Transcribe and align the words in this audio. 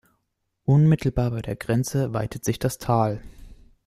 Unmittelbar 0.65 1.29
bei 1.29 1.43
der 1.43 1.55
Grenze 1.55 2.11
weitet 2.11 2.43
sich 2.43 2.57
das 2.57 2.79
Tal. 2.79 3.21